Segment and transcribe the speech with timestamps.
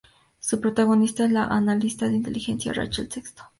[0.39, 3.45] Su protagonista es la analista de inteligencia Rachel Sexton.